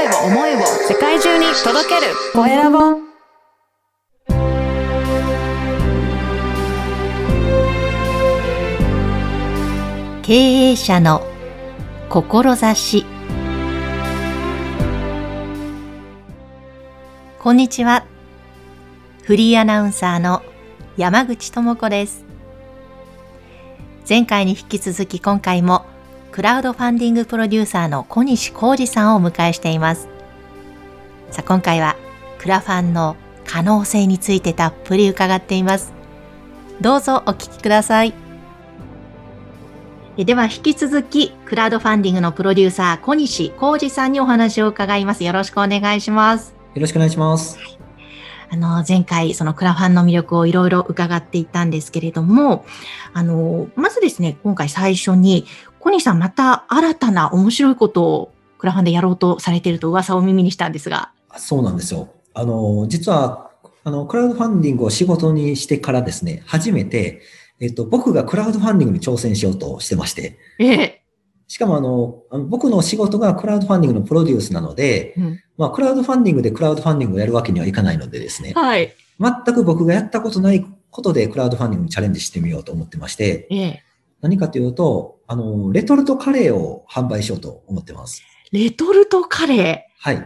[0.00, 2.14] 声を思いを世界中に届ける。
[2.32, 2.78] コエラボ。
[10.22, 11.22] 経営者の
[12.08, 13.04] 志。
[17.38, 18.06] こんにちは。
[19.24, 20.42] フリーアナウンサーの
[20.96, 22.24] 山口智子です。
[24.08, 25.84] 前回に引き続き今回も
[26.32, 30.08] クラウドファンディングプロデューサーの小西浩二さんをお迎えしています。
[31.32, 31.96] さあ今回は
[32.38, 35.92] クラファンの可能性についてたっぷり伺っています。
[36.80, 38.14] どうぞお聞きください。
[40.16, 45.24] では引き続きクラウドファンディングのプロデューサー小西浩二さんにお話を伺います。
[45.24, 46.54] よろしくお願いします。
[46.74, 47.58] よろしくお願いします。
[48.52, 52.64] あの、前回、そのクラファンの魅力をいろいろ伺っていったんですけれども、
[53.12, 55.46] あの、まずですね、今回最初に、
[55.80, 61.10] 小西さんまた新たな面白いことをクラファンでやろうとされていると噂を耳にしたんですが。
[61.36, 62.10] そうなんですよ。
[62.34, 63.50] あの、実は、
[63.82, 67.22] あの、クラウドファンディングを仕事にしてからですね、初めて、
[67.60, 70.38] えっと、僕がクラウドファンディングに挑戦しようとしてまして。
[70.58, 71.02] ええ。
[71.48, 78.94] しかもあの、あの僕の仕事がクラウドファンディングのプロデュースなので、うん、まあ、クラウドファンディングでクラウドファンディングをやるわけにはいかないのでですね、はい。
[79.18, 83.82] 全く僕がやったことないことでクラウドファンディングにチャレンジしてみようと思ってまして、ええ。
[84.20, 88.22] 何かというと、あの、レトルトカレーを販売しようと思ってます。
[88.52, 90.16] レトルトカレはい。
[90.16, 90.24] ー。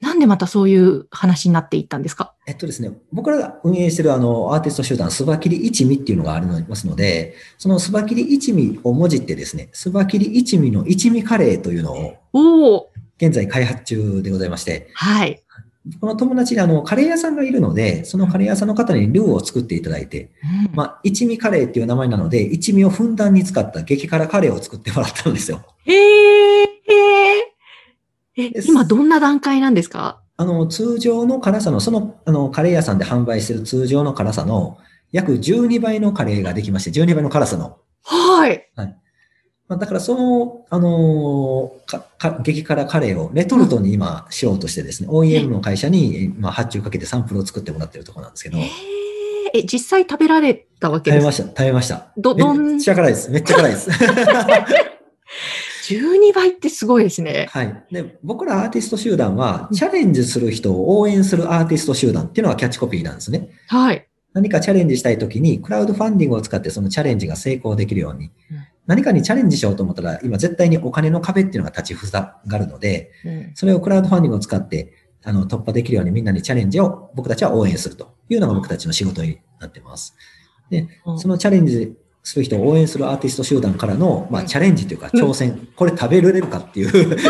[0.00, 2.32] なんでまたそういう話になっていったんですか？
[2.46, 12.90] えっとですね、僕らが運営しているあの、アーティスト集団、スバキリ一味っていうのがありますので、そのスバキリ一味をもじってですね、スバキリ一味の一味カレーというのを。
[13.20, 15.42] 現在開発中でございまして、はい。
[16.00, 20.30] この友達にあの、カレー屋さんがいるので、そのカレー屋さんの方にルーを作っていただいて、
[20.68, 25.62] うんまあ、一味カレーっていう名前なので、一味をふんだんに使った激辛カレーを作ってもらったんですよ。
[25.84, 26.68] へえ。
[28.36, 30.20] え、です今どんな段階なんですか？
[30.36, 34.78] あの、通常の辛さの、その、あの、カレー屋さんで販売している通常の辛さの
[35.10, 37.78] 約12倍のカレーができまして、12倍の辛さの。
[38.04, 38.70] はい。
[39.68, 48.66] まあ、だからその、あのーか、か、激辛カレーをレトルトに今しようとしてですね、OEM の会社に、まあ、発注かけてサンプルを作ってもらってるところなんですけど、えー
[49.54, 51.32] え、実際食べられたわけですか？
[51.32, 52.06] 食べました、食べました。
[52.16, 52.66] どどん？
[52.72, 53.30] めっちゃ辛いです。
[53.30, 53.90] めっちゃ辛いです。
[55.88, 57.46] 12倍ってすごいですね。
[57.50, 57.84] はい。
[57.90, 63.48] で、僕らアーティスト集団は、チャレンジする人を応援するアーティスト集団っていうのがキャッチコピーなんですね。
[63.68, 64.06] はい。
[64.34, 68.32] 何かチャレンジしたいときに、クラウドファンディングを使ってそのチャレンジが成功できるように、うん
[68.88, 80.16] 何かにチャレンジしようと思ったら、今絶対にお金の壁っていうのが立ちふさがるので、うんそれをクラウドファンディングを使って、あの、突破できるようにみんなにチャレンジを僕たちは応援するというのが僕たちの仕事になってます。
[80.70, 86.88] で、うんそのチャレンジする人を応援するアーティスト集団からの、まあ、うんチャレンジというかうん挑戦、 これ食べられるかっていう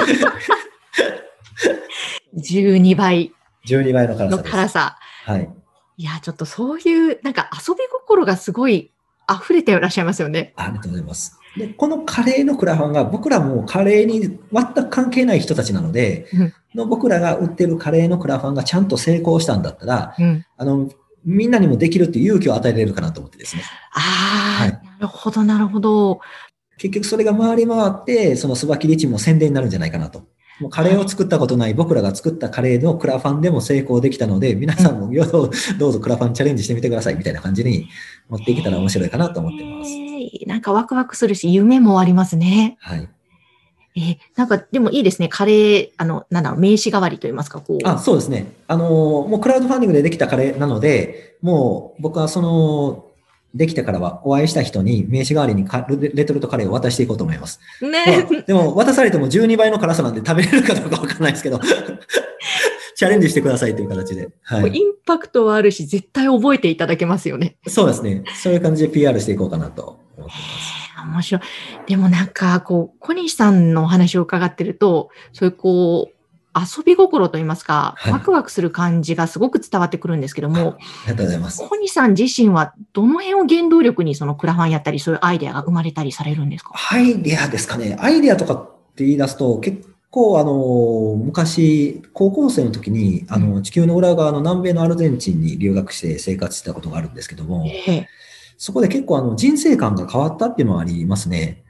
[2.38, 3.32] 12倍
[3.66, 4.52] 12倍の辛のさです。
[4.52, 4.98] 辛さ。
[5.24, 5.50] はい。
[5.96, 8.92] いや、ちょっとそういう、なんか遊び心がすごい
[9.28, 10.52] 溢れていらっしゃいますよね。
[10.56, 11.38] ありがとうございます。
[11.58, 14.38] で、このカレーのクラファンが僕らもカレーに全
[14.74, 20.44] く関係ない人たちなので、うんの僕らが売ってるカレーのクラファンがちゃんと成功したんだったら、うん。
[20.56, 20.90] あの、
[21.24, 23.62] みんなにもできるっていう勇気を与えられるかなと思ってですね。
[23.92, 26.20] ああ、はいなるほど、なるほど。
[26.78, 30.26] 結局それが回り回って、そのスバキリチも宣伝になるんじゃないかなと。
[30.60, 35.10] もうカレーを作ったことない僕らが作ったカレーのクラファンでも成功できたので、皆さんも
[35.78, 37.88] どうぞクラファンチャレンジしてみてくださいみたいな感じに
[38.28, 39.90] 持っていけたら面白いかなと思ってます。
[39.92, 42.76] えーなんかワクワクするし、夢もありますね。
[42.80, 43.08] はい。
[43.96, 45.28] えーなんかでもいいですね。
[45.28, 47.88] カレー、あの、なんだろう、名刺代わりと言いますか、こう。
[47.88, 48.52] あ、そうですね。
[48.66, 48.88] あの、
[49.28, 53.04] もうクラウドファンディングでできたカレーなので、もう僕はその、
[53.54, 57.60] できてからはお会いした人に名刺代わりにカレレトルトカレーを渡していこうと思います。
[57.80, 61.58] ねまあでも渡されても12倍の辛さなんで食べれるかどうかわからないですけど、
[62.98, 64.28] チャレンジしてくださいという形で。
[64.42, 64.72] はい。
[64.72, 67.56] インパクトはあるし、絶対覚えていただけますよね。
[67.68, 68.24] そうですね。
[68.34, 71.06] そういう感じで PR していこうかなと思ってます。
[71.06, 71.42] 面白い。
[71.86, 76.14] でもなんか、こう、小西さんのお話を伺ってると、そういうこう、
[76.58, 80.62] 遊び心といいますか、はいワクワクする感じがすごく伝わってくるんですけども、あ
[81.06, 81.64] りがとうございます。
[81.68, 86.72] 小西さん自身はどの辺を原動力にそのクラファンやったり、そういうアイデアが生まれたりされるんですか？
[86.90, 87.96] アイデアですかね。
[88.00, 98.08] アイデアとかって言い出すと、結構あの、昔、高校生の時に、あの、地球の裏側の南米のアルゼンチンに留学して生活してたことがあるんですけども、ええ
[98.60, 101.62] そこで結構あの、人生観が変わったっていうのはありますね。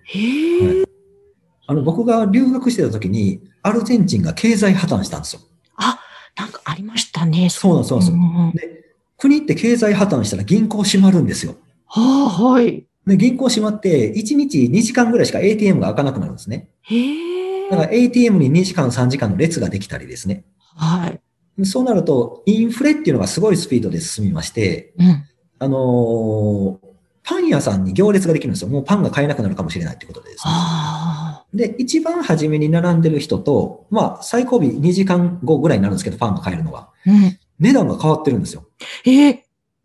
[1.66, 5.42] あの、僕が留学してた時に、アルゼンチンが経済破綻したんですよ。
[5.76, 6.00] あ、
[6.34, 7.50] なんかありましたね。
[7.50, 8.16] そうなんです、そうなんですよ。
[8.16, 8.84] んんで、
[9.18, 11.56] 国って経済破綻したら銀行閉まるんですよ。
[11.84, 12.86] はあ、はい。
[13.06, 16.70] で、銀行閉まって、1日2時間ぐらいしか ATM が開かなくなるんですね。
[16.84, 17.27] へえ。
[17.70, 20.44] だから ATM に2時間、3時間の列ができたりですね。
[20.76, 21.64] はい。
[21.64, 25.24] そうなると、インフレっていうのがすごいスピードで進みまして、うん。
[25.58, 26.88] あのー
[27.28, 28.68] パン屋さんに行列ができるんですよ。
[28.68, 30.52] もうパンが買えなくなるかもしれないってことでですね。
[30.54, 36.78] あで、一番初めに並んでる人と、まあ、最後尾2時間後ぐらいになるんですけど、パンが買えるのが。
[36.78, 36.92] あ。
[37.04, 37.38] うん。
[37.58, 38.66] 値段が変わってるんですよ。
[39.04, 39.38] えー、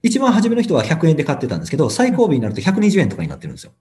[0.03, 3.73] 一番初めの人は100円で買ってたんですけど、最後尾になると120円とかになってるんですよ。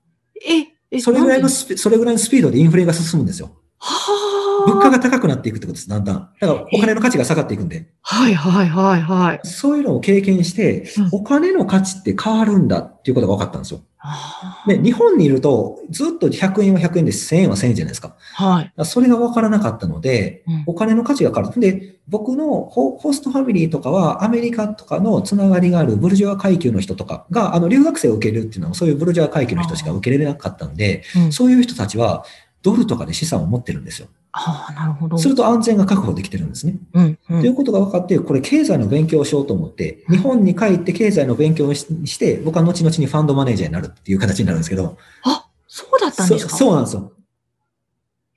[0.45, 3.51] え、え、それぐらいのスピ、それぐらいのスピードでインフレが進むんですよ。
[3.85, 4.71] はあ。
[4.71, 6.31] 物価が高くなっていくってことです、だんだん。
[6.41, 7.89] だからお金の価値が下がっていくんで。
[8.03, 9.41] はいはいはいはい。
[9.43, 13.81] そういうのを経験してうん、お金の価値って変わるんだっていうことが分かったんですよ。
[13.99, 18.17] あで、日本にいると、ずっと100円は100円で1000円は1000円じゃないですか。
[18.35, 18.73] はい。
[18.77, 21.61] らそれが分からなかったので、うんお金の価値が変わる。
[21.61, 32.25] で、僕のホホストファミリーとかは、アメリカとかのつながりがあるブルジョア階級の人とかが、あの、留学生を受けるっていうのは、そういうブルジョア階級の人しか受け入れなかったんで、うんそういう人たちは、
[32.63, 34.09] ドルとかで資産を持ってるんですよ。
[34.33, 35.19] ああ、なるほど。
[35.19, 36.77] すると安全が確保できてるんですね。
[36.95, 37.29] うん、う。
[37.29, 46.51] というんことが分かって、これ経済の勉強をしようと思って、日本に帰って経済の勉強をしして、僕は後々にファンドマネージャーになるっていう形になるんですけど、あ、そうだったんですか？
[46.51, 47.13] そそうなんですよ。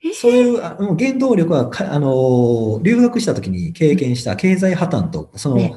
[0.04, 0.12] え？
[0.12, 5.74] そういうあの原動力はか、あの、留学した時に経験した経済破綻と、その、ね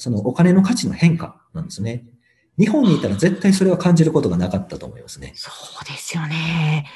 [0.00, 2.04] そのお金の価値の変化なんですね。
[2.58, 5.32] 日本にいたら絶対それは感じることがなかったと思いますね。
[5.34, 5.50] そ
[5.80, 6.86] うですよね。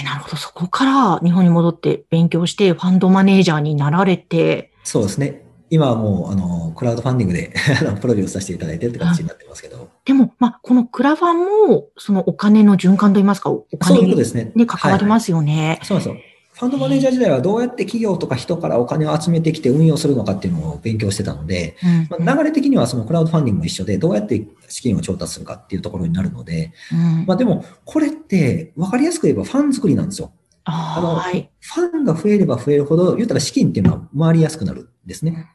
[0.00, 0.36] え、なるほど。
[0.36, 5.44] そこから日本に戻って勉強して、ファンドマネージャーになられて、そうですね。
[5.70, 7.52] 今はもう、あの、クラウドファンディングで
[8.00, 9.88] プロデュースさせていただいてるって形になってますけど。
[10.04, 14.52] でも、まあ、このクラファンも、そのお金の循環といいますか、お金にね。
[14.54, 15.80] ね、関わりますよね。
[15.82, 16.16] そうそう。
[16.58, 21.76] ファンドマネージャー時代はどうやって企業とか人からお金を集めてきて運用するのかっていうのを勉強してたので、
[22.10, 30.32] うんまあ、流れ的にはそのクラウドファンディングも一緒で、どうやって資金を調達するかっていうところになるので、うんまあでも、これって分かりやすく言えばファン作りなんですよ。
[30.64, 31.48] あのはい。
[31.60, 35.46] ファンが増えれば増えるほど、言ったら資金っていうのは回りやすくなるんですね。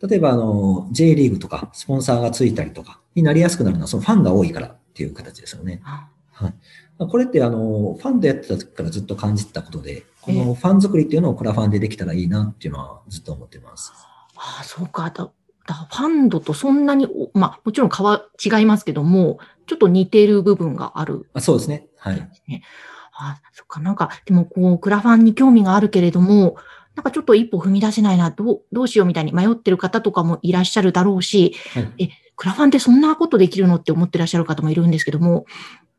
[0.00, 5.82] 例えば、あの、J リーグとか、スポンサーがついたりとかになりやすくなるのは、そのファンが多いからっていう形ですよね。
[5.84, 6.08] あ
[6.98, 13.92] これってあの、ファンでやってた時からずっと感じてたことで、このファン作りっていうのをクラファンでできたらいいなっていうのはずっと思ってます。
[14.36, 15.10] あー、そうか。
[15.10, 15.30] だ、
[15.66, 21.28] だファンドとそんなに、おまあ、もちろん変わ、違いますけども、ちょっと似てる部分がある。
[21.32, 21.86] あそうですね。
[21.96, 22.30] はい。
[23.12, 23.80] あ、そっか。
[23.80, 26.56] なんか、でも、こう、クラファンに興味があるけれども、
[26.96, 35.44] なんかちょっと一歩踏み出せないな、どう、どうしようみたいに迷ってる方とかもいらっしゃるだろうし、はいえ、クラファンってそんなことできるのって思ってらっしゃる方もいるんですけども、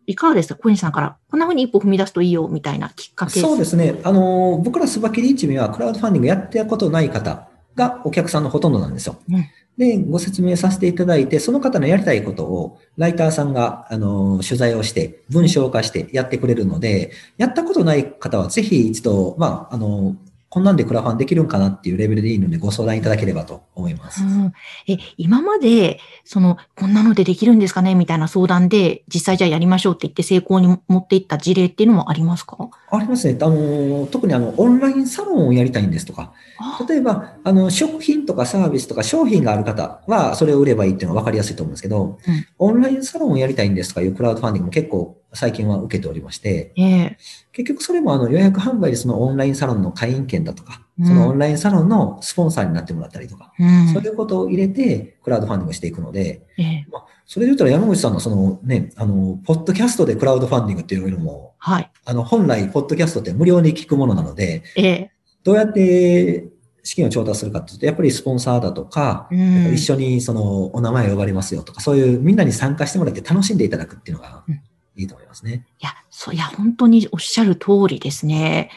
[0.07, 3.39] いかがですか小西さんから、こんな風に一歩踏み出すといいよ、みたいなきっかけ。
[3.39, 3.99] そうですね。
[4.03, 9.17] あの、僕らスバキリ一味はクラウドファンディングやってたことない方がお客さんのほとんどなんですよ。
[9.29, 9.45] うん
[9.77, 20.15] で、ご説明させていただいて、その方のやりたいことを、ライターさんが、あの、取材をして、文章化してやってくれるので、やったことない方は、ぜひ一度、まあ、あの、
[20.51, 24.21] こんなんでクラファンできるんかなっていうレベルでいいので、ご相談いただければと思います。
[24.21, 24.53] うん。
[24.85, 32.57] え、今まで、その、こんなのでできるんですかねみたいな相談で、実際じゃあやりましょうって言って成功に持っていった事例っていうのもありますか？
[32.91, 33.37] ありますね。
[33.41, 36.85] あの、特にあの、オンラインサロンをやりたいんですとか、あ。
[36.85, 42.45] 例えば、あの、食品とかサービスとか商品がある方は、それを売ればいいっていうのは分かりやすいと思うんですけど、うん。
[42.57, 47.17] オンラインサロンをやりたいんですとかいうクラウドファンディングも結構最近は受けておりまして、ええ。
[47.53, 51.07] 結局それもあの予約販売でそのオンラインサロンの会員権だとか、うん。
[51.07, 53.87] そのオンラインサロンのスポンサーになってもらったりとか、うん。
[53.93, 56.85] そういうことを入れてクラウドファンディングしていくので、ええ。
[57.25, 61.89] それで言ったら山口さんのそのね、あの、ポッドキャストでクラウドファンディングっていうのも、はい。
[62.03, 65.11] あの、本来、ポッドキャストって無料で聞くものなので、ええ。
[65.43, 66.49] どうやって
[66.83, 69.73] 資金を調達するかっていうと、やっぱりスポンサーだとか、うん。
[69.73, 74.61] 一緒にそのお名前を呼ばれますよとか、そういうみんなに参加してもらって楽しんでいただくっていうのがうん
[74.95, 75.65] いいと思いますね。
[75.81, 78.69] いや、そう、いや、本当におっしゃる通りですね。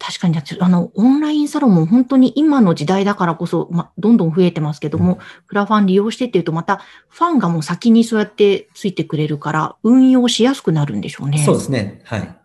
[0.00, 11.38] 確かに、あの、オンラインサロンも本当に今の時代だからこそ、ま、どんどん増えてますけども、クラファン利用してっていうと、また、ファンがもう先にそうやってついてくれるから、運用しやすくなるんでしょうね。
[11.44, 12.00] そうですね。
[12.04, 12.36] はい。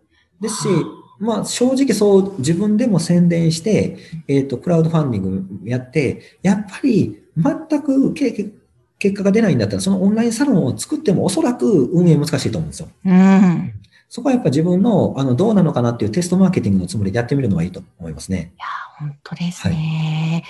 [0.41, 0.83] ですしは、
[1.19, 8.51] まあ正直そう自分でも宣伝して、えっ、と、クラウドファンディングやって、やっぱり全く結
[8.99, 12.87] 結果が出ないんだったら、そのオンラインサロンを作ってもおそらく運営難しいと思うんですよ。
[13.05, 13.73] うん。
[14.07, 18.53] そこはやっぱ自分の、あの、どうなのかなっていうテストマーケティングのつもりでやってみるのはいいと思いますね。
[18.55, 18.65] いや、
[18.97, 20.43] 本当ですね。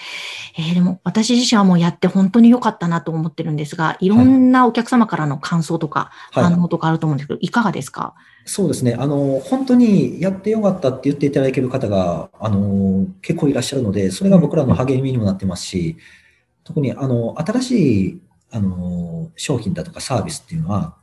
[0.58, 8.14] えーでも、私自身はもうやって本当に良かったなと思ってるんですが、いろんなお客様からの感想とか、はい反応とかあると思うんですけど、いかがですか？
[8.46, 8.96] そうですね。
[8.98, 15.98] あの、本当にやってよかったって言っていただける方が、あの、結構いらっしゃるので、それが僕らの励みにもなってますし、
[16.64, 18.22] 特に、あの、新しい、
[18.56, 20.96] あの、商品だとかサービスっていうのは、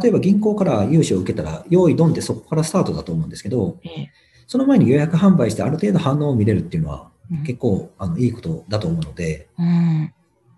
[0.00, 4.10] 例えば銀行から融資を受けたら、用意ドンってそこからスタートだと思うんですけど、ええ
[4.46, 10.12] その前に予約販売してある程度反応を見れるっていうのはうん結構あのいいことだと思うので、うん。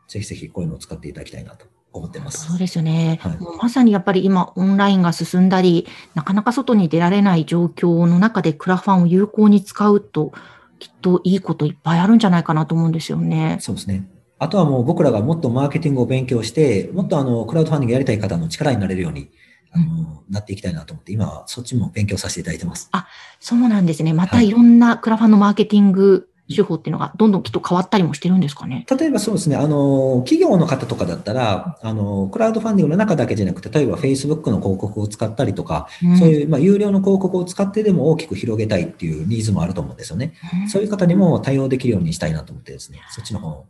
[0.08, 2.46] ぜひぜひこういうのを使っていただきたいなと思ってます。
[2.46, 3.18] そうですよね。
[3.20, 10.32] はいまさにやっぱり今オンラインが進んだり、なかなか外に出られない状況の中でクラファンを有効に使うと、
[10.78, 13.58] きっといいこといっぱいあるんじゃないかなと思うんですよね。
[13.60, 14.08] そうですね。
[14.42, 19.30] あとはもう僕らがもっとマーケティングを勉強して、もっとあの、クラウドファンディングやりたい方の力になれるように、
[19.70, 22.90] あの、なっていきたいなと思って、今はそっちも勉強させていただいてます。
[23.38, 24.12] そうなんですね。
[24.12, 28.84] またはいいろんなクラファンのマーケティング手法っていうのがどんどんきっと変わったりもしてるんですかね？
[28.90, 40.34] 例えばそうですね、あの、企業の方とかだったら、あの、クラウドファンディングの中だけじゃなくて、例えば Facebook の広告を使ったりとか、うんそういう、まあ、有料の広告を使ってでも大きく広げたいっていうニーズもあると思うんですよね。
[40.68, 43.64] そういう方にも対応できるようにしたいなと思ってですね、そっちの方の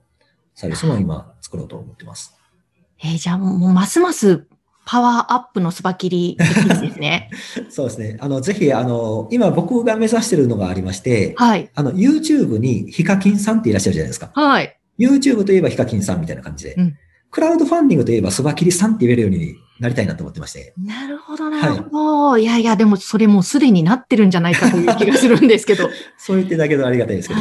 [0.55, 2.35] サービスも今作ろうと思ってます。
[3.03, 4.47] えーじゃあもうますます
[4.85, 7.31] パワーアップのスバキリ ですね。
[7.71, 8.17] そうですね。
[8.21, 11.71] あの、ぜひ、あの、今僕が目指しているのがありまして、はい。
[11.75, 14.31] あの、YouTube にヒカキンさんっていらっしゃるじゃないですか。
[14.35, 14.77] はい。
[14.99, 16.75] YouTube といえばヒカキンさんみたいな感じで。
[16.75, 16.97] うん
[17.33, 20.75] クラウドファンディングといえばスバキリさんって言えるようになりたいなと思ってまして。
[20.77, 22.39] なるほど、なるほど。
[22.39, 25.89] い、やいや、でもそれもうすでになってるんじゃないかという気がするんですけど。
[26.19, 27.41] そう言っていただけるとありがたいですけど。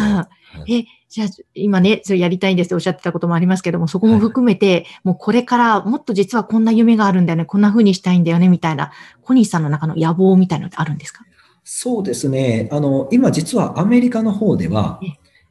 [0.53, 8.91] あえ、じゃあ、今ね、それやりたいんですっておっしゃってたこともありますけども、そこも含めて、もうこれからもっと実はこんな夢があるんだよね、こんな風にしたいんだよね、みたいな、
[9.22, 11.24] コニーさんの中の野望みたいなのってあるんですか？
[11.63, 12.67] そうですね。
[12.72, 15.00] あの、今実はアメリカの方では、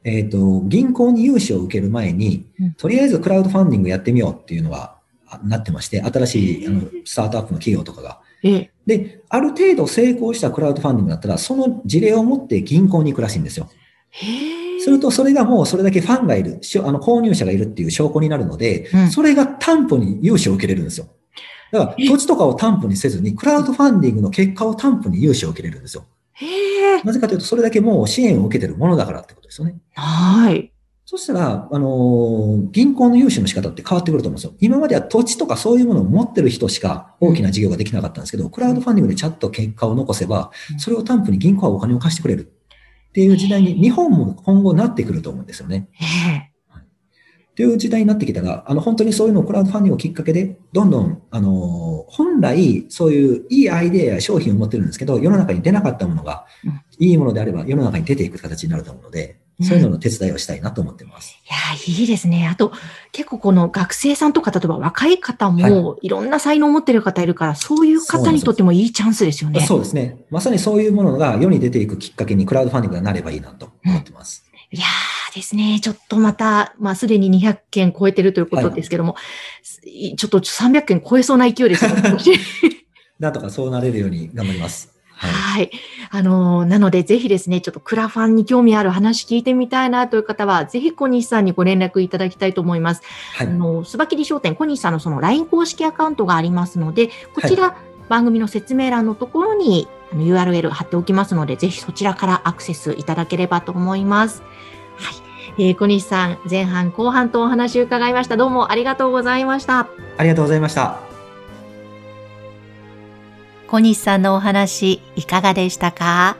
[0.03, 4.95] えっ、と、銀行に融資を受ける前にうん、とりあえずクラウドファンディングやってみようっていうのが
[5.27, 8.19] あなってまして、新しいあのスタートアップの企業とかが。
[8.43, 8.71] ええ。
[8.87, 13.69] で、ある程度成功したクラウドファンディングだったら、その事例を持って銀行に行くらしいんですよ。
[14.09, 14.60] へえ。
[14.81, 21.07] すると、それがもうそれだけファンがいる、あの購入者がいるっていう証拠になるので、うんそれが担保に融資を受けれるんですよ。
[21.71, 26.05] だから、土地とかを担保にせずに、クラウドファンディングの結果を担保に融資を受けれるんですよ。
[27.03, 29.75] なぜかというと、それだけもう支援を受けてるものだからってことですよね。
[29.95, 30.71] はい。
[31.05, 34.53] そしたら、あのー銀行の融資の仕方って変わってくると思うんですよ。
[34.59, 42.53] 今までは土地とかそういうものを持ってる人しか大きな事業ができなかったんですけど、クラウドファンディングでちゃんと結果を残せばう、んそれを担保に銀行はお金を貸してくれる
[43.11, 45.89] っていう時代に日本も今後なってくると思うんですよね。
[45.99, 46.05] え
[46.47, 46.51] え。
[47.51, 61.37] っていう時代になってきたら、あの、本当にそういうのをクラウドファンディングをきっかけで、どんどん、あの、本来、そういういいアイデアや商品を持ってるんですけど、世の中に出なかったものがうん、いいものであれば世の中に出ていく形になると思うので、そういうのの手伝いをしたいなと思ってます。
[61.45, 61.57] いや、
[62.01, 62.47] いいですね。
[62.47, 62.71] あと、
[63.11, 69.61] 結構この学生さんとか、例えば若い方も、いろんな才能を持ってる方いるから、そういう方にとってもいいチャンスですよね。
[69.61, 70.17] そうですね。
[70.29, 74.45] まさにそういうものが世に出ていくきっかけにクラウドファンディングがなればいいなと思ってます。
[74.71, 79.15] いやーですね、ちょっとまた、まあすでに200件超えてるということですけども、
[79.85, 81.91] いちょっと300件超えそうな勢いですよ。
[83.19, 84.90] なんとかそうなれるように頑張ります。
[85.21, 85.31] はい。
[85.31, 85.71] はい。
[86.09, 93.01] あのーなので、ぜひですね、ちょっとクラファンに興味ある話聞いてみたいなという方は、ぜひ小西さんにご連絡いただきたいと思います。
[93.35, 93.49] はいあ。
[93.51, 97.75] の、スバキリ商店、小西さんのその LINE 公式アカウントがありますので、こちら、
[98.09, 104.43] 番組の説明欄のところに URL 貼っておきますので、ぜひそちらからアクセスいただければと思います。
[104.97, 105.15] はい。
[105.57, 108.37] えー小西さん、前半後半とお話を伺いました。
[108.37, 109.87] どうもありがとうございました。
[110.17, 111.10] ありがとうございました。
[113.71, 116.35] 小西さんのお話いかがでしたか？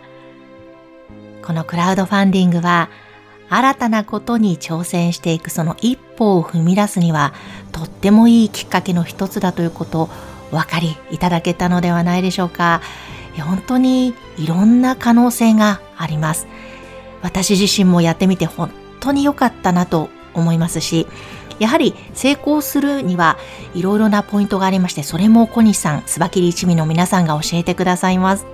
[1.41, 2.89] このクラウドファンディングは
[3.47, 7.33] 新たなことに挑戦していくその一歩を踏み出すには
[7.71, 10.09] とってもいいきっかけの一つだということ
[10.51, 12.81] お分かりいただけたのではないでしょうか。
[13.39, 16.47] 本当にいろんな可能性があります。
[17.21, 21.07] 私自身もやってみて本当に良かったなと思いますし、
[21.61, 23.37] やはり成功するには
[23.75, 28.47] いろいろなポイントがありまして、それも小西さん、スバキリ一味の皆さんが教えてくださいます。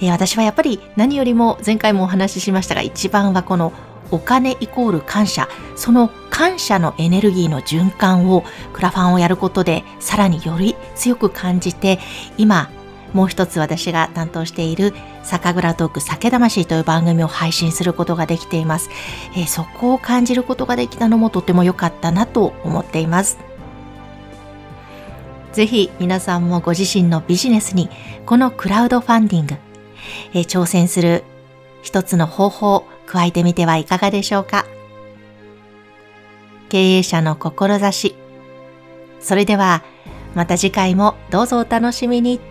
[0.00, 3.74] え私はやっぱり何よりも前回もお話ししましたが、一番はこの
[4.10, 11.98] お金イコール感謝、その感謝のエネルギーの循環をクラファンをやることでさらにより強く感じて、
[12.38, 12.70] 今
[13.12, 18.90] もう一つ私が担当している酒蔵トーク酒魂という番組を配信することができています。
[19.36, 23.38] えーそこを感じることができたのもとても良かったなと思っています。
[25.52, 27.90] ぜひ皆さんもご自身のビジネスに
[28.24, 29.56] このクラウドファンディング、
[30.34, 31.24] えー挑戦する
[31.82, 34.64] 一つの方法を加えてみてはいかがでしょうか。
[36.68, 38.14] 経営者の志。
[39.18, 39.82] それでは
[40.34, 42.49] また次回もどうぞお楽しみに。